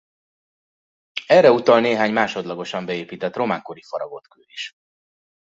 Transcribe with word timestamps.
Erre 1.27 1.51
utal 1.51 1.79
néhány 1.79 2.13
másodlagosan 2.13 2.85
beépített 2.85 3.35
román-kori 3.35 3.81
faragott 3.87 4.27
kő 4.27 4.41
is. 4.45 4.73